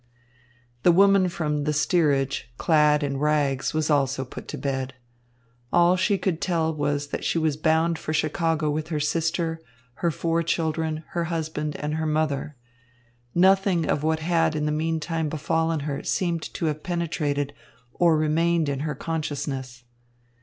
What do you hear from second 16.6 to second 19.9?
have penetrated, or remained in, her consciousness.